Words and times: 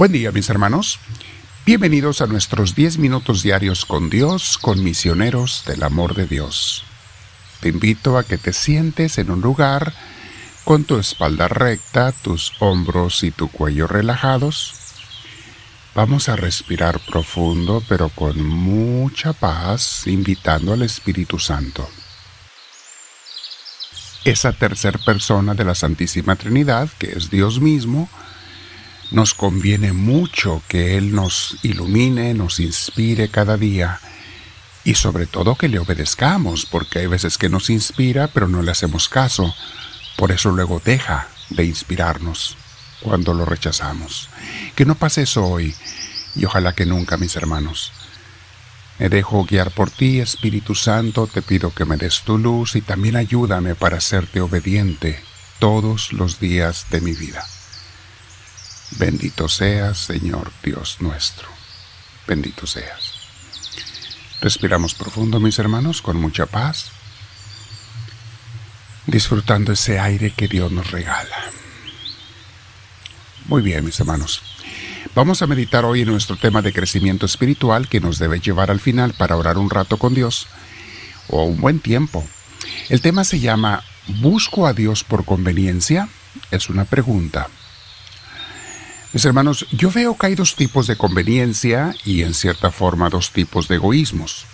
Buen 0.00 0.12
día 0.12 0.32
mis 0.32 0.48
hermanos. 0.48 0.98
Bienvenidos 1.66 2.22
a 2.22 2.26
nuestros 2.26 2.74
10 2.74 2.96
minutos 2.96 3.42
diarios 3.42 3.84
con 3.84 4.08
Dios, 4.08 4.56
con 4.56 4.82
misioneros 4.82 5.64
del 5.66 5.82
amor 5.82 6.14
de 6.14 6.26
Dios. 6.26 6.84
Te 7.60 7.68
invito 7.68 8.16
a 8.16 8.24
que 8.24 8.38
te 8.38 8.54
sientes 8.54 9.18
en 9.18 9.30
un 9.30 9.42
lugar 9.42 9.92
con 10.64 10.84
tu 10.84 10.96
espalda 10.96 11.48
recta, 11.48 12.12
tus 12.12 12.54
hombros 12.60 13.22
y 13.24 13.30
tu 13.30 13.50
cuello 13.50 13.86
relajados. 13.86 14.72
Vamos 15.94 16.30
a 16.30 16.36
respirar 16.36 16.98
profundo 17.00 17.82
pero 17.86 18.08
con 18.08 18.42
mucha 18.42 19.34
paz, 19.34 20.06
invitando 20.06 20.72
al 20.72 20.80
Espíritu 20.80 21.38
Santo. 21.38 21.86
Esa 24.24 24.54
tercera 24.54 24.98
persona 25.04 25.52
de 25.52 25.66
la 25.66 25.74
Santísima 25.74 26.36
Trinidad, 26.36 26.88
que 26.98 27.12
es 27.12 27.28
Dios 27.28 27.60
mismo, 27.60 28.08
nos 29.10 29.34
conviene 29.34 29.92
mucho 29.92 30.62
que 30.68 30.96
Él 30.96 31.14
nos 31.14 31.56
ilumine, 31.62 32.34
nos 32.34 32.60
inspire 32.60 33.28
cada 33.28 33.56
día 33.56 34.00
y 34.84 34.94
sobre 34.94 35.26
todo 35.26 35.56
que 35.56 35.68
le 35.68 35.78
obedezcamos, 35.78 36.66
porque 36.66 37.00
hay 37.00 37.06
veces 37.06 37.36
que 37.36 37.48
nos 37.48 37.70
inspira 37.70 38.28
pero 38.28 38.48
no 38.48 38.62
le 38.62 38.70
hacemos 38.70 39.08
caso. 39.08 39.54
Por 40.16 40.32
eso 40.32 40.50
luego 40.50 40.80
deja 40.84 41.28
de 41.50 41.64
inspirarnos 41.64 42.56
cuando 43.00 43.34
lo 43.34 43.44
rechazamos. 43.44 44.28
Que 44.74 44.84
no 44.84 44.94
pase 44.94 45.22
eso 45.22 45.44
hoy 45.44 45.74
y 46.36 46.44
ojalá 46.44 46.74
que 46.74 46.86
nunca, 46.86 47.16
mis 47.16 47.36
hermanos. 47.36 47.92
Me 48.98 49.08
dejo 49.08 49.44
guiar 49.44 49.70
por 49.70 49.90
ti, 49.90 50.20
Espíritu 50.20 50.74
Santo, 50.74 51.26
te 51.26 51.40
pido 51.40 51.74
que 51.74 51.86
me 51.86 51.96
des 51.96 52.20
tu 52.22 52.36
luz 52.36 52.76
y 52.76 52.82
también 52.82 53.16
ayúdame 53.16 53.74
para 53.74 54.00
serte 54.00 54.40
obediente 54.42 55.18
todos 55.58 56.12
los 56.12 56.38
días 56.38 56.86
de 56.90 57.00
mi 57.00 57.12
vida. 57.12 57.44
Bendito 58.98 59.48
seas, 59.48 59.98
Señor 59.98 60.52
Dios 60.62 60.96
nuestro. 61.00 61.48
Bendito 62.26 62.66
seas. 62.66 63.14
Respiramos 64.40 64.94
profundo, 64.94 65.38
mis 65.38 65.58
hermanos, 65.58 66.02
con 66.02 66.16
mucha 66.16 66.46
paz, 66.46 66.90
disfrutando 69.06 69.72
ese 69.72 69.98
aire 69.98 70.32
que 70.32 70.48
Dios 70.48 70.72
nos 70.72 70.90
regala. 70.90 71.36
Muy 73.46 73.62
bien, 73.62 73.84
mis 73.84 73.98
hermanos. 74.00 74.42
Vamos 75.14 75.42
a 75.42 75.46
meditar 75.46 75.84
hoy 75.84 76.02
en 76.02 76.08
nuestro 76.08 76.36
tema 76.36 76.62
de 76.62 76.72
crecimiento 76.72 77.26
espiritual 77.26 77.88
que 77.88 78.00
nos 78.00 78.18
debe 78.18 78.40
llevar 78.40 78.70
al 78.70 78.80
final 78.80 79.12
para 79.14 79.36
orar 79.36 79.58
un 79.58 79.70
rato 79.70 79.98
con 79.98 80.14
Dios 80.14 80.46
o 81.28 81.44
un 81.44 81.60
buen 81.60 81.80
tiempo. 81.80 82.26
El 82.88 83.00
tema 83.00 83.24
se 83.24 83.40
llama 83.40 83.82
¿Busco 84.06 84.66
a 84.66 84.72
Dios 84.72 85.04
por 85.04 85.24
conveniencia? 85.24 86.08
Es 86.50 86.70
una 86.70 86.84
pregunta. 86.84 87.48
Mis 89.12 89.24
hermanos, 89.24 89.66
yo 89.72 89.90
veo 89.90 90.16
que 90.16 90.28
hay 90.28 90.34
dos 90.36 90.54
tipos 90.54 90.86
de 90.86 90.96
conveniencia 90.96 91.96
y 92.04 92.22
en 92.22 92.32
cierta 92.32 92.70
forma 92.70 93.10
dos 93.10 93.32
tipos 93.32 93.66
de 93.66 93.74
egoísmos. 93.74 94.46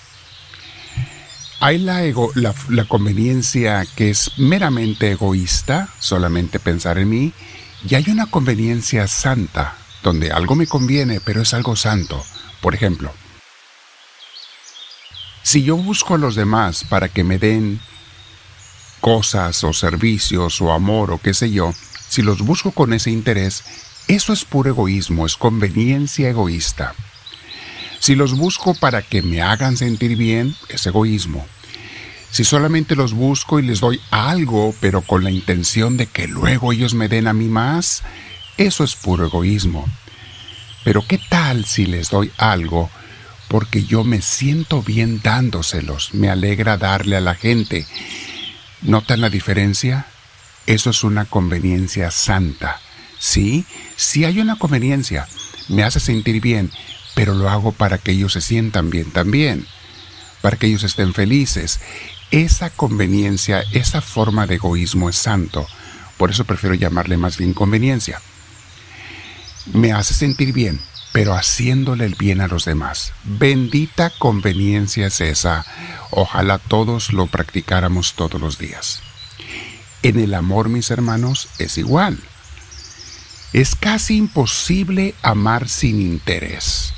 Hay 1.60 1.78
la, 1.78 2.02
conveniencia 2.88 3.84
que 3.96 4.10
es 4.10 4.38
meramente 4.38 5.10
egoísta, 5.10 5.88
solamente 5.98 6.58
pensar 6.58 6.98
en 6.98 7.10
mí, 7.10 7.32
y 7.86 7.94
hay 7.96 8.04
una 8.08 8.26
conveniencia 8.26 9.06
santa, 9.08 9.76
donde 10.02 10.30
algo 10.30 10.54
me 10.54 10.66
conviene, 10.66 11.20
pero 11.20 11.42
es 11.42 11.52
algo 11.52 11.76
santo. 11.76 12.22
Por 12.62 12.74
ejemplo, 12.74 13.12
si 15.42 15.64
yo 15.64 15.76
busco 15.76 16.14
a 16.14 16.18
los 16.18 16.34
demás 16.34 16.84
para 16.84 17.08
que 17.08 17.24
me 17.24 17.38
den 17.38 17.80
cosas 19.00 19.62
o 19.64 19.74
servicios 19.74 20.60
o 20.62 20.72
amor 20.72 21.10
o 21.10 21.18
qué 21.18 21.34
sé 21.34 21.50
yo, 21.50 21.72
si 22.08 22.22
los 22.22 22.40
busco 22.42 22.72
con 22.72 22.92
ese 22.92 23.10
interés, 23.10 23.64
eso 24.08 24.32
es 24.32 24.44
puro 24.44 24.70
egoísmo, 24.70 25.26
es 25.26 25.36
conveniencia 25.36 26.28
egoísta. 26.28 26.94
Si 27.98 28.14
los 28.14 28.36
busco 28.36 28.74
para 28.74 29.02
que 29.02 29.22
me 29.22 29.42
hagan 29.42 29.76
sentir 29.76 30.16
bien, 30.16 30.54
es 30.68 30.86
egoísmo. 30.86 31.46
Si 32.30 32.44
solamente 32.44 32.94
los 32.94 33.14
busco 33.14 33.58
y 33.58 33.62
les 33.62 33.80
doy 33.80 34.00
algo, 34.10 34.74
pero 34.80 35.02
con 35.02 35.24
la 35.24 35.30
intención 35.30 35.96
de 35.96 36.06
que 36.06 36.28
luego 36.28 36.72
ellos 36.72 36.94
me 36.94 37.08
den 37.08 37.26
a 37.26 37.32
mí 37.32 37.46
más, 37.46 38.02
eso 38.58 38.84
es 38.84 38.94
puro 38.94 39.26
egoísmo. 39.26 39.86
Pero 40.84 41.04
¿qué 41.06 41.18
tal 41.18 41.64
si 41.64 41.86
les 41.86 42.10
doy 42.10 42.30
algo 42.36 42.90
porque 43.48 43.84
yo 43.84 44.04
me 44.04 44.22
siento 44.22 44.82
bien 44.82 45.20
dándoselos, 45.22 46.14
me 46.14 46.28
alegra 46.28 46.76
darle 46.76 47.16
a 47.16 47.20
la 47.20 47.34
gente? 47.34 47.86
¿Notan 48.82 49.20
la 49.20 49.30
diferencia? 49.30 50.06
Eso 50.66 50.90
es 50.90 51.02
una 51.02 51.24
conveniencia 51.24 52.10
santa. 52.10 52.80
Sí, 53.18 53.64
sí 53.96 54.24
hay 54.24 54.40
una 54.40 54.56
conveniencia, 54.56 55.28
me 55.68 55.82
hace 55.82 56.00
sentir 56.00 56.40
bien, 56.40 56.70
pero 57.14 57.34
lo 57.34 57.48
hago 57.48 57.72
para 57.72 57.98
que 57.98 58.12
ellos 58.12 58.34
se 58.34 58.40
sientan 58.40 58.90
bien 58.90 59.10
también, 59.10 59.66
para 60.42 60.56
que 60.56 60.66
ellos 60.66 60.84
estén 60.84 61.14
felices. 61.14 61.80
Esa 62.30 62.70
conveniencia, 62.70 63.62
esa 63.72 64.00
forma 64.00 64.46
de 64.46 64.56
egoísmo 64.56 65.08
es 65.08 65.16
santo, 65.16 65.66
por 66.16 66.30
eso 66.30 66.44
prefiero 66.44 66.74
llamarle 66.74 67.16
más 67.16 67.36
bien 67.36 67.52
conveniencia. 67.54 68.20
Me 69.72 69.92
hace 69.92 70.14
sentir 70.14 70.52
bien, 70.52 70.80
pero 71.12 71.34
haciéndole 71.34 72.04
el 72.04 72.14
bien 72.14 72.40
a 72.40 72.48
los 72.48 72.64
demás. 72.64 73.12
Bendita 73.24 74.10
conveniencia 74.18 75.06
es 75.06 75.20
esa. 75.20 75.64
Ojalá 76.10 76.58
todos 76.58 77.12
lo 77.12 77.26
practicáramos 77.26 78.14
todos 78.14 78.40
los 78.40 78.58
días. 78.58 79.00
En 80.02 80.20
el 80.20 80.34
amor, 80.34 80.68
mis 80.68 80.90
hermanos, 80.90 81.48
es 81.58 81.78
igual. 81.78 82.18
Es 83.52 83.74
casi 83.74 84.16
imposible 84.16 85.14
amar 85.22 85.68
sin 85.68 86.00
interés. 86.00 86.92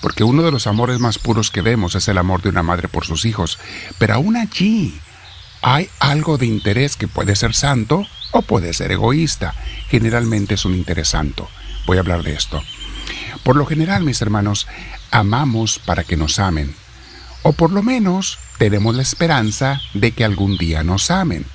Porque 0.00 0.24
uno 0.24 0.42
de 0.42 0.52
los 0.52 0.66
amores 0.66 1.00
más 1.00 1.18
puros 1.18 1.50
que 1.50 1.62
vemos 1.62 1.94
es 1.94 2.06
el 2.08 2.18
amor 2.18 2.42
de 2.42 2.50
una 2.50 2.62
madre 2.62 2.88
por 2.88 3.04
sus 3.04 3.24
hijos. 3.24 3.58
Pero 3.98 4.14
aún 4.14 4.36
allí 4.36 5.00
hay 5.62 5.88
algo 5.98 6.38
de 6.38 6.46
interés 6.46 6.96
que 6.96 7.08
puede 7.08 7.34
ser 7.34 7.54
santo 7.54 8.06
o 8.30 8.42
puede 8.42 8.72
ser 8.74 8.92
egoísta. 8.92 9.54
Generalmente 9.88 10.54
es 10.54 10.64
un 10.64 10.74
interés 10.74 11.08
santo. 11.08 11.48
Voy 11.86 11.96
a 11.96 12.00
hablar 12.00 12.22
de 12.22 12.34
esto. 12.34 12.62
Por 13.42 13.56
lo 13.56 13.66
general, 13.66 14.04
mis 14.04 14.22
hermanos, 14.22 14.66
amamos 15.10 15.78
para 15.78 16.04
que 16.04 16.16
nos 16.16 16.38
amen. 16.38 16.74
O 17.42 17.52
por 17.52 17.72
lo 17.72 17.82
menos 17.82 18.38
tenemos 18.58 18.94
la 18.94 19.02
esperanza 19.02 19.80
de 19.94 20.12
que 20.12 20.24
algún 20.24 20.58
día 20.58 20.84
nos 20.84 21.10
amen. 21.10 21.46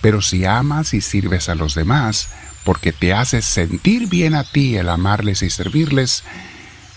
Pero 0.00 0.22
si 0.22 0.44
amas 0.44 0.94
y 0.94 1.00
sirves 1.00 1.48
a 1.48 1.54
los 1.54 1.74
demás, 1.74 2.28
porque 2.66 2.92
te 2.92 3.12
hace 3.12 3.42
sentir 3.42 4.08
bien 4.08 4.34
a 4.34 4.42
ti 4.42 4.74
el 4.74 4.88
amarles 4.88 5.42
y 5.42 5.50
servirles, 5.50 6.24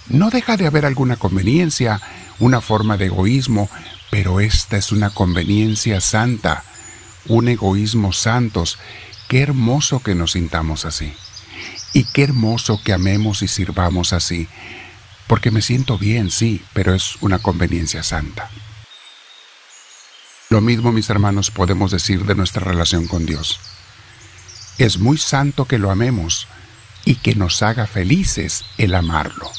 no 0.07 0.31
deja 0.31 0.57
de 0.57 0.65
haber 0.65 0.83
alguna 0.83 1.15
conveniencia, 1.15 2.01
una 2.39 2.59
forma 2.59 2.97
de 2.97 3.05
egoísmo, 3.05 3.69
pero 4.09 4.39
esta 4.39 4.77
es 4.77 4.91
una 4.91 5.11
conveniencia 5.11 6.01
santa, 6.01 6.63
un 7.27 7.49
egoísmo 7.49 8.13
santos. 8.13 8.79
Qué 9.27 9.43
hermoso 9.43 10.01
que 10.01 10.15
nos 10.15 10.31
sintamos 10.31 10.85
así. 10.85 11.13
Y 11.93 12.05
qué 12.05 12.23
hermoso 12.23 12.81
que 12.83 12.93
amemos 12.93 13.43
y 13.43 13.47
sirvamos 13.47 14.11
así, 14.11 14.47
porque 15.27 15.51
me 15.51 15.61
siento 15.61 15.99
bien, 15.99 16.31
sí, 16.31 16.63
pero 16.73 16.95
es 16.95 17.17
una 17.21 17.37
conveniencia 17.37 18.01
santa. 18.01 18.49
Lo 20.49 20.61
mismo, 20.61 20.91
mis 20.91 21.11
hermanos, 21.11 21.51
podemos 21.51 21.91
decir 21.91 22.25
de 22.25 22.33
nuestra 22.33 22.63
relación 22.63 23.05
con 23.05 23.27
Dios. 23.27 23.59
Es 24.79 24.97
muy 24.97 25.17
santo 25.17 25.65
que 25.65 25.77
lo 25.77 25.91
amemos 25.91 26.47
y 27.03 27.15
que 27.15 27.35
nos 27.35 27.61
haga 27.63 27.85
felices 27.85 28.63
el 28.77 28.95
amarlo. 28.95 29.51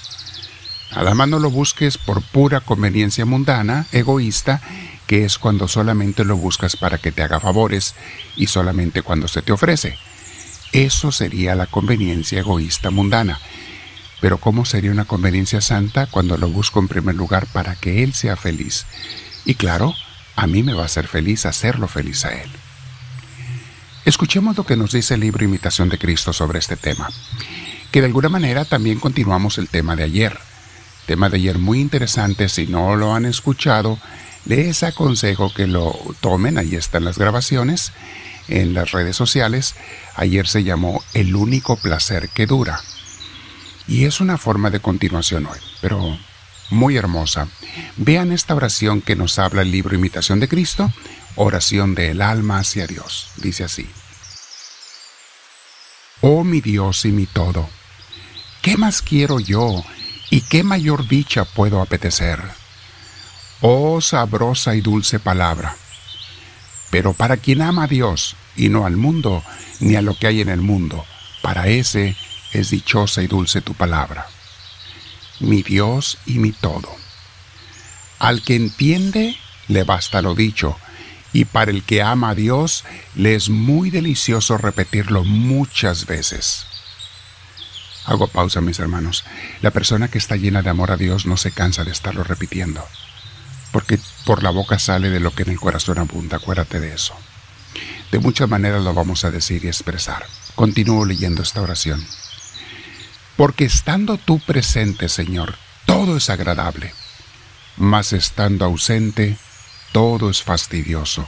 Nada 0.93 1.15
más 1.15 1.29
no 1.29 1.39
lo 1.39 1.51
busques 1.51 1.99
por 1.99 2.23
pura 2.23 2.63
conveniencia 2.63 3.27
mundana, 3.27 3.87
egoísta, 3.93 4.63
que 5.07 5.27
es 5.27 5.37
cuando 5.37 5.69
solamente 5.69 6.25
lo 6.25 6.39
buscas 6.39 6.75
para 6.75 6.97
que 6.97 7.13
te 7.13 7.23
haga 7.23 7.39
favores 7.39 7.95
y 8.35 8.47
solamente 8.47 9.03
cuando 9.03 9.29
se 9.29 9.43
te 9.43 9.53
ofrece. 9.53 9.99
Eso 10.73 11.13
sería 11.13 11.55
la 11.55 11.67
conveniencia 11.67 12.39
egoísta 12.39 12.91
mundana. 12.91 13.41
Pero 14.23 14.39
¿cómo 14.39 14.65
sería 14.65 14.91
una 14.91 15.05
conveniencia 15.05 15.61
santa 15.61 16.07
cuando 16.07 16.39
lo 16.39 16.49
busco 16.49 16.81
en 16.81 16.89
primer 16.89 17.15
lugar 17.15 17.47
para 17.53 17.75
que 17.75 18.03
Él 18.03 18.15
sea 18.15 18.37
feliz? 18.37 18.87
Y 19.45 19.55
claro, 19.57 19.95
a 20.35 20.47
mí 20.47 20.63
me 20.63 20.73
va 20.73 20.85
a 20.85 20.87
hacer 20.87 21.09
feliz 21.09 21.45
hacerlo 21.45 21.89
feliz 21.89 22.25
a 22.25 22.33
Él. 22.33 22.51
Escuchemos 24.05 24.57
lo 24.57 24.65
que 24.65 24.77
nos 24.77 24.93
dice 24.93 25.15
el 25.15 25.21
libro 25.21 25.45
Imitación 25.45 25.91
de 25.91 25.99
Cristo 25.99 26.33
sobre 26.33 26.59
este 26.59 26.77
tema, 26.77 27.11
que 27.91 28.01
de 28.01 28.07
alguna 28.07 28.31
manera 28.31 28.65
también 28.65 28.99
continuamos 28.99 29.59
el 29.59 29.69
tema 29.69 29.95
de 29.95 30.05
ayer. 30.05 30.39
Tema 31.05 31.29
de 31.29 31.37
ayer 31.37 31.59
muy 31.59 31.81
interesante, 31.81 32.49
si 32.49 32.67
no 32.67 32.97
lo 32.97 33.15
han 33.15 33.27
escuchado, 33.27 33.99
les 34.47 34.83
aconsejo 34.85 35.53
que 35.53 35.67
lo 35.67 35.95
tomen, 36.21 36.57
ahí 36.57 36.77
están 36.77 37.05
las 37.05 37.19
grabaciones 37.19 37.93
en 38.49 38.73
las 38.73 38.93
redes 38.93 39.17
sociales. 39.17 39.75
Ayer 40.17 40.49
se 40.49 40.65
llamó 40.65 41.05
El 41.13 41.37
único 41.37 41.77
placer 41.77 42.31
que 42.31 42.47
dura. 42.47 42.81
Y 43.87 44.07
es 44.07 44.21
una 44.21 44.39
forma 44.39 44.71
de 44.71 44.81
continuación 44.81 45.47
hoy, 45.47 45.59
pero 45.83 46.17
muy 46.71 46.97
hermosa. 46.97 47.49
Vean 47.99 48.33
esta 48.33 48.55
oración 48.55 49.03
que 49.03 49.17
nos 49.17 49.39
habla 49.39 49.61
el 49.61 49.71
libro 49.71 49.95
Imitación 49.95 50.41
de 50.41 50.49
Cristo 50.49 50.91
Oración 51.37 51.95
del 51.95 52.23
alma 52.23 52.59
hacia 52.59 52.87
Dios. 52.87 53.31
Dice 53.37 53.65
así. 53.65 53.89
Oh 56.23 56.45
mi 56.45 56.61
Dios 56.61 57.07
y 57.07 57.13
mi 57.13 57.25
todo, 57.25 57.69
¿qué 58.61 58.77
más 58.77 59.01
quiero 59.01 59.41
yo 59.41 59.83
y 60.29 60.43
qué 60.43 60.63
mayor 60.63 61.09
dicha 61.09 61.47
puedo 61.47 61.81
apetecer? 61.81 62.43
Oh 63.63 64.03
sabrosa 64.03 64.75
y 64.75 64.83
dulce 64.83 65.19
palabra. 65.19 65.77
Pero 66.91 67.15
para 67.15 67.39
quien 67.39 67.63
ama 67.63 67.85
a 67.85 67.87
Dios 67.87 68.37
y 68.55 68.69
no 68.69 68.85
al 68.85 68.97
mundo, 68.97 69.43
ni 69.79 69.97
a 69.97 70.03
lo 70.03 70.15
que 70.15 70.27
hay 70.27 70.43
en 70.43 70.51
el 70.51 70.61
mundo, 70.61 71.07
para 71.41 71.69
ese 71.69 72.17
es 72.53 72.71
dichosa 72.71 73.23
y 73.23 73.27
dulce 73.27 73.63
tu 73.63 73.73
palabra. 73.73 74.27
Mi 75.39 75.63
Dios 75.63 76.19
y 76.27 76.35
mi 76.35 76.53
todo. 76.53 76.95
Al 78.19 78.43
que 78.43 78.57
entiende, 78.57 79.39
le 79.69 79.85
basta 79.85 80.21
lo 80.21 80.35
dicho, 80.35 80.77
y 81.33 81.45
para 81.45 81.71
el 81.71 81.83
que 81.83 82.03
ama 82.03 82.31
a 82.31 82.35
Dios, 82.35 82.85
le 83.15 83.35
es 83.35 83.49
muy 83.49 83.91
delicioso 83.91 84.59
repetirlo 84.59 85.25
muchas 85.25 86.07
veces. 86.07 86.67
Hago 88.07 88.27
pausa, 88.27 88.61
mis 88.61 88.79
hermanos. 88.79 89.25
La 89.63 89.71
persona 89.71 90.09
que 90.09 90.19
está 90.19 90.37
llena 90.37 90.63
de 90.63 90.71
amor 90.71 90.91
a 90.91 90.97
Dios 90.97 91.27
no 91.27 91.37
se 91.37 91.53
cansa 91.53 91.85
de 91.85 91.93
estarlo 91.93 92.25
repitiendo, 92.25 92.85
porque 93.73 93.99
por 94.25 94.43
la 94.43 94.51
boca 94.51 94.79
sale 94.79 95.11
de 95.11 95.21
lo 95.21 95.33
que 95.33 95.45
en 95.45 95.51
el 95.51 95.61
corazón 95.61 95.99
abunda, 95.99 96.39
acuérdate 96.39 96.81
de 96.81 96.95
eso. 96.95 97.15
De 98.11 98.19
muchas 98.19 98.49
maneras 98.49 98.83
lo 98.83 98.93
vamos 98.95 99.25
a 99.25 99.31
decir 99.31 99.65
y 99.65 99.69
expresar. 99.69 100.27
Continúo 100.57 101.05
leyendo 101.05 101.43
esta 101.43 101.63
oración. 101.63 102.05
Porque 103.37 103.65
estando 103.65 104.19
tú 104.19 104.41
presente, 104.41 105.09
Señor, 105.09 105.55
todo 105.87 106.17
es 106.17 106.29
agradable, 106.29 106.93
mas 107.77 108.13
estando 108.13 108.65
ausente, 108.65 109.39
todo 109.93 110.31
es 110.31 110.43
fastidioso. 110.43 111.27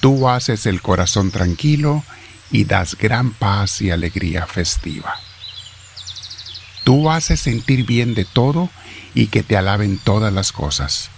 Tú 0.00 0.28
haces 0.28 0.66
el 0.66 0.82
corazón 0.82 1.30
tranquilo 1.30 2.04
y 2.50 2.64
das 2.64 2.96
gran 2.96 3.32
paz 3.32 3.80
y 3.80 3.90
alegría 3.90 4.46
festiva. 4.46 5.14
Tú 6.84 7.10
haces 7.10 7.40
sentir 7.40 7.86
bien 7.86 8.14
de 8.14 8.24
todo 8.24 8.68
y 9.14 9.28
que 9.28 9.42
te 9.42 9.56
alaben 9.56 9.98
todas 9.98 10.32
las 10.32 10.52
cosas. 10.52 11.10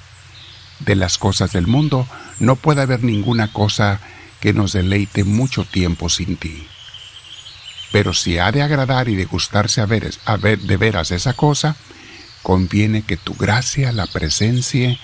De 0.80 0.94
las 0.94 1.18
cosas 1.18 1.52
del 1.52 1.66
mundo 1.66 2.06
no 2.38 2.56
puede 2.56 2.82
haber 2.82 3.02
ninguna 3.02 3.52
cosa 3.52 4.00
que 4.40 4.52
nos 4.52 4.72
deleite 4.72 5.24
mucho 5.24 5.64
tiempo 5.64 6.08
sin 6.08 6.36
ti. 6.36 6.66
Pero 7.90 8.12
si 8.12 8.38
ha 8.38 8.52
de 8.52 8.62
agradar 8.62 9.08
y 9.08 9.16
de 9.16 9.24
gustarse 9.24 9.80
a 9.80 9.86
ver, 9.86 10.14
a 10.24 10.36
ver 10.36 10.60
de 10.60 10.76
veras 10.76 11.10
esa 11.10 11.32
cosa, 11.32 11.76
conviene 12.42 13.02
que 13.02 13.16
tu 13.16 13.34
gracia 13.34 13.90
la 13.92 14.06
presencie 14.06 15.00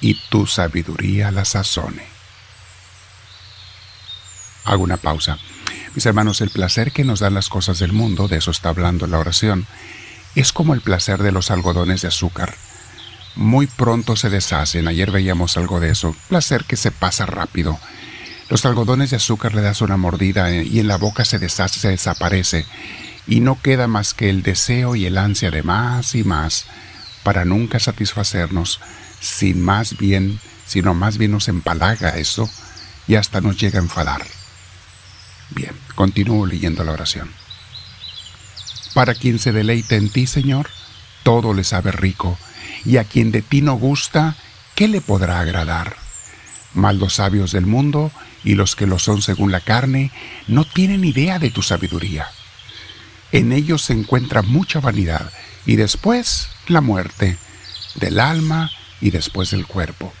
y 0.00 0.14
tu 0.30 0.46
sabiduría 0.46 1.30
la 1.30 1.44
sazone. 1.44 2.04
Hago 4.64 4.82
una 4.82 4.96
pausa. 4.96 5.38
Mis 5.94 6.06
hermanos, 6.06 6.40
el 6.40 6.50
placer 6.50 6.92
que 6.92 7.04
nos 7.04 7.20
dan 7.20 7.34
las 7.34 7.48
cosas 7.48 7.78
del 7.78 7.92
mundo, 7.92 8.28
de 8.28 8.36
eso 8.36 8.50
está 8.50 8.68
hablando 8.68 9.06
la 9.06 9.18
oración, 9.18 9.66
es 10.34 10.52
como 10.52 10.74
el 10.74 10.80
placer 10.80 11.22
de 11.22 11.32
los 11.32 11.50
algodones 11.50 12.02
de 12.02 12.08
azúcar. 12.08 12.54
Muy 13.34 13.66
pronto 13.66 14.16
se 14.16 14.30
deshacen, 14.30 14.88
ayer 14.88 15.10
veíamos 15.10 15.56
algo 15.56 15.80
de 15.80 15.90
eso, 15.90 16.14
placer 16.28 16.64
que 16.64 16.76
se 16.76 16.90
pasa 16.90 17.26
rápido. 17.26 17.78
Los 18.48 18.64
algodones 18.66 19.10
de 19.10 19.16
azúcar 19.16 19.54
le 19.54 19.62
das 19.62 19.80
una 19.80 19.96
mordida 19.96 20.50
eh, 20.50 20.64
y 20.64 20.80
en 20.80 20.88
la 20.88 20.96
boca 20.96 21.24
se 21.24 21.38
deshace, 21.38 21.78
se 21.78 21.88
desaparece, 21.88 22.66
y 23.26 23.40
no 23.40 23.60
queda 23.60 23.86
más 23.86 24.14
que 24.14 24.28
el 24.30 24.42
deseo 24.42 24.96
y 24.96 25.06
el 25.06 25.18
ansia 25.18 25.50
de 25.50 25.62
más 25.62 26.14
y 26.14 26.24
más, 26.24 26.66
para 27.22 27.44
nunca 27.44 27.78
satisfacernos, 27.78 28.80
sin 29.20 29.62
más 29.62 29.96
bien, 29.96 30.40
sino 30.66 30.94
más 30.94 31.18
bien 31.18 31.32
nos 31.32 31.48
empalaga 31.48 32.16
eso 32.16 32.50
y 33.06 33.16
hasta 33.16 33.40
nos 33.40 33.58
llega 33.58 33.78
a 33.78 33.82
enfadar. 33.82 34.26
Bien, 35.50 35.72
continúo 35.94 36.46
leyendo 36.46 36.84
la 36.84 36.92
oración. 36.92 37.30
Para 38.94 39.14
quien 39.14 39.38
se 39.38 39.52
deleite 39.52 39.96
en 39.96 40.08
ti, 40.08 40.26
Señor, 40.26 40.70
todo 41.22 41.54
le 41.54 41.64
sabe 41.64 41.92
rico, 41.92 42.38
y 42.84 42.96
a 42.96 43.04
quien 43.04 43.30
de 43.30 43.42
ti 43.42 43.62
no 43.62 43.74
gusta, 43.74 44.36
¿qué 44.74 44.88
le 44.88 45.00
podrá 45.00 45.40
agradar? 45.40 45.96
Mas 46.74 46.94
los 46.96 47.14
sabios 47.14 47.52
del 47.52 47.66
mundo 47.66 48.10
y 48.44 48.54
los 48.54 48.76
que 48.76 48.86
lo 48.86 48.98
son 48.98 49.22
según 49.22 49.52
la 49.52 49.60
carne 49.60 50.12
no 50.46 50.64
tienen 50.64 51.04
idea 51.04 51.38
de 51.38 51.50
tu 51.50 51.62
sabiduría. 51.62 52.28
En 53.32 53.52
ellos 53.52 53.82
se 53.82 53.92
encuentra 53.92 54.42
mucha 54.42 54.80
vanidad 54.80 55.30
y 55.66 55.76
después 55.76 56.48
la 56.66 56.80
muerte 56.80 57.38
del 57.96 58.18
alma 58.18 58.70
y 59.00 59.10
después 59.10 59.50
del 59.50 59.66
cuerpo. 59.66 60.12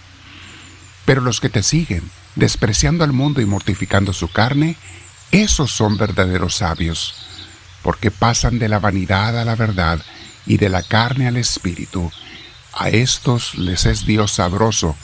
Pero 1.04 1.20
los 1.20 1.40
que 1.40 1.48
te 1.48 1.62
siguen, 1.62 2.10
despreciando 2.36 3.04
al 3.04 3.12
mundo 3.12 3.40
y 3.40 3.46
mortificando 3.46 4.12
su 4.12 4.30
carne, 4.30 4.76
esos 5.30 5.70
son 5.70 5.96
verdaderos 5.96 6.56
sabios, 6.56 7.14
porque 7.82 8.10
pasan 8.10 8.58
de 8.58 8.68
la 8.68 8.78
vanidad 8.78 9.38
a 9.38 9.44
la 9.44 9.56
verdad 9.56 10.00
y 10.46 10.56
de 10.56 10.68
la 10.68 10.82
carne 10.82 11.28
al 11.28 11.36
espíritu. 11.36 12.10
A 12.72 12.88
estos 12.88 13.56
les 13.56 13.86
es 13.86 14.06
Dios 14.06 14.32
sabroso, 14.32 14.96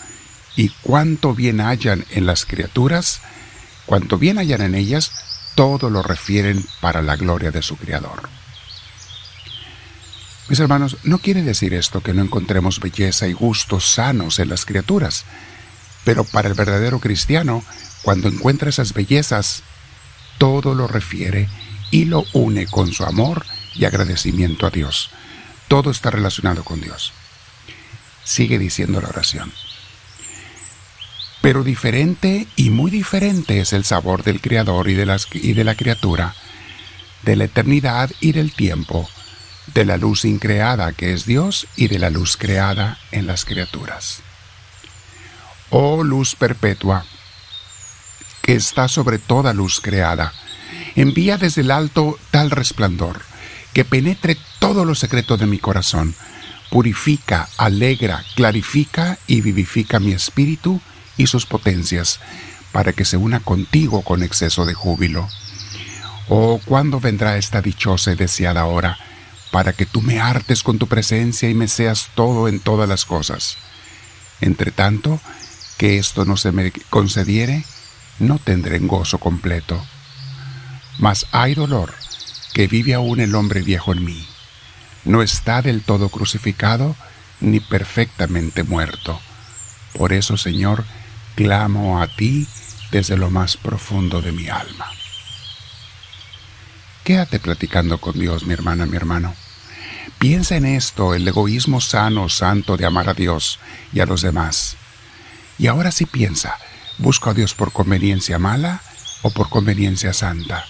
y 0.57 0.71
cuanto 0.83 1.35
bien 1.35 1.61
hallan 1.61 2.05
en 2.11 2.27
las 2.27 2.47
criaturas, 2.47 3.21
cuanto 3.85 4.19
bien 4.19 4.39
hallan 4.39 4.63
en 4.63 4.75
ellas, 4.75 5.13
todo 5.55 5.91
lo 5.91 6.03
refieren 6.03 6.65
para 6.81 7.03
la 7.03 7.17
gloria 7.17 7.51
de 7.51 7.63
su 7.63 7.77
Creador. 7.77 8.29
Mis 10.49 10.61
hermanos, 10.61 10.99
no 11.03 11.19
quiere 11.19 11.43
decir 11.43 11.75
esto 11.75 12.03
que 12.03 12.15
no 12.15 12.23
encontremos 12.23 12.79
belleza 12.79 13.27
y 13.27 13.33
gustos 13.33 13.85
sanos 13.85 14.39
en 14.39 14.49
las 14.49 14.65
criaturas, 14.65 15.25
pero 16.05 16.23
para 16.25 16.49
el 16.49 16.55
verdadero 16.55 17.01
cristiano, 17.01 17.65
cuando 18.03 18.29
encuentra 18.29 18.69
esas 18.69 18.93
bellezas, 18.93 19.65
todo 20.39 20.75
lo 20.75 20.87
refiere 20.87 21.49
y 21.91 22.05
lo 22.05 22.25
une 22.33 22.67
con 22.67 22.93
su 22.93 23.05
amor 23.05 23.45
y 23.75 23.87
agradecimiento 23.87 24.67
a 24.67 24.71
Dios. 24.71 25.11
Todo 25.67 25.91
está 25.91 26.11
relacionado 26.11 26.63
con 26.63 26.81
Dios. 26.81 27.13
Sigue 28.23 28.59
diciendo 28.61 29.01
la 29.01 29.09
oración. 29.09 29.53
Pero 31.41 31.65
diferente 31.65 32.47
y 32.55 32.71
muy 32.71 32.91
diferente 32.91 33.61
es 33.61 33.73
el 33.73 33.85
sabor 33.85 34.23
del 34.23 34.41
Creador 34.41 34.89
y 34.89 34.95
de, 34.95 35.21
y 35.33 35.53
de 35.55 35.65
la 35.65 35.75
criatura, 35.75 36.35
de 37.23 37.37
la 37.37 37.45
eternidad 37.45 38.11
y 38.21 38.33
del 38.33 38.53
tiempo, 38.53 39.09
de 39.75 39.85
la 39.85 39.97
luz 39.97 40.25
increada 40.25 40.93
que 40.93 41.13
es 41.13 41.27
Dios 41.27 41.67
y 41.77 41.89
de 41.89 41.99
la 41.99 42.11
luz 42.11 42.37
creada 42.37 42.99
en 43.13 43.27
las 43.27 43.45
criaturas. 43.45 44.23
Oh 45.71 46.05
luz 46.05 46.35
perpetua, 46.37 47.05
que 48.43 48.55
está 48.55 48.89
sobre 48.89 49.19
toda 49.19 49.53
luz 49.53 49.81
creada, 49.81 50.33
envía 50.95 51.37
desde 51.37 51.63
el 51.63 51.71
alto 51.71 52.19
tal 52.31 52.51
resplandor, 52.51 53.21
que 53.73 53.85
penetre 53.85 54.37
todo 54.61 54.85
lo 54.85 54.95
secreto 54.95 55.37
de 55.37 55.47
mi 55.47 55.59
corazón, 55.59 56.15
purifica, 56.71 57.49
alegra, 57.59 58.25
clarifica 58.37 59.19
y 59.27 59.41
vivifica 59.41 59.99
mi 59.99 60.13
espíritu 60.13 60.81
y 61.17 61.27
sus 61.27 61.47
potencias, 61.47 62.21
para 62.73 62.93
que 62.93 63.05
se 63.05 63.17
una 63.17 63.41
contigo 63.41 64.03
con 64.03 64.23
exceso 64.23 64.65
de 64.65 64.75
júbilo. 64.75 65.29
Oh, 66.29 66.61
¿cuándo 66.65 67.01
vendrá 67.01 67.37
esta 67.37 67.63
dichosa 67.63 68.13
y 68.13 68.17
deseada 68.17 68.67
hora? 68.67 68.99
Para 69.57 69.73
que 69.73 69.87
tú 69.87 70.03
me 70.03 70.21
hartes 70.21 70.63
con 70.63 70.79
tu 70.79 70.87
presencia 70.87 71.49
y 71.49 71.55
me 71.55 71.67
seas 71.67 72.11
todo 72.15 72.47
en 72.47 72.61
todas 72.61 72.87
las 72.87 73.07
cosas. 73.07 73.57
Entre 74.43 74.71
tanto, 74.71 75.19
que 75.79 75.97
esto 75.97 76.27
no 76.27 76.37
se 76.37 76.53
me 76.53 76.73
concediere, 76.91 77.65
no 78.19 78.39
tendré 78.39 78.79
gozo 78.81 79.17
completo. 79.17 79.83
Mas 80.99 81.25
hay 81.33 81.55
dolor, 81.55 81.95
que 82.53 82.67
vive 82.67 82.93
aún 82.93 83.19
el 83.19 83.35
hombre 83.35 83.63
viejo 83.63 83.95
en 83.95 84.05
mí. 84.05 84.29
No 85.07 85.23
está 85.23 85.63
del 85.63 85.81
todo 85.81 86.11
crucificado, 86.11 86.95
ni 87.41 87.59
perfectamente 87.59 88.63
muerto. 88.63 89.19
Por 89.95 90.13
eso, 90.13 90.37
Señor, 90.37 90.85
clamo 91.35 92.03
a 92.03 92.09
ti 92.09 92.47
desde 92.91 93.17
lo 93.17 93.31
más 93.31 93.57
profundo 93.57 94.21
de 94.21 94.33
mi 94.33 94.51
alma. 94.51 94.91
Quédate 97.05 97.41
platicando 97.41 97.97
con 97.97 98.21
Dios, 98.21 98.45
mi 98.45 98.53
hermana, 98.53 98.85
mi 98.85 98.99
hermano. 98.99 99.35
Piensa 100.19 100.57
en 100.57 100.65
esto, 100.67 101.15
el 101.15 101.27
egoísmo 101.27 101.81
sano, 101.81 102.29
santo 102.29 102.77
de 102.77 102.87
amar 102.87 103.09
a 103.09 103.15
Dios 103.15 103.59
y 103.93 104.01
a 104.01 104.07
los 104.07 104.23
demás. 104.23 104.77
Y 105.59 105.67
ahora 105.67 105.91
sí 105.91 106.07
piensa, 106.07 106.59
¿busco 106.99 107.31
a 107.31 107.35
Dios 107.35 107.55
por 107.55 107.73
conveniencia 107.73 108.39
mala 108.39 108.81
o 109.23 109.31
por 109.31 109.49
conveniencia 109.49 110.13
santa? 110.13 110.65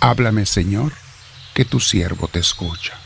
Háblame, 0.00 0.46
Señor, 0.46 0.92
que 1.54 1.64
tu 1.64 1.80
siervo 1.80 2.28
te 2.28 2.40
escucha. 2.40 3.01